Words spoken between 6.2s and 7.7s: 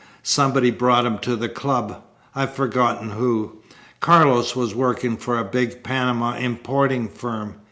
importing firm.